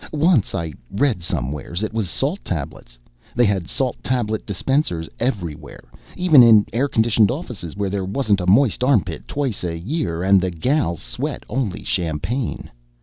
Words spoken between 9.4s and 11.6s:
a year and the gals sweat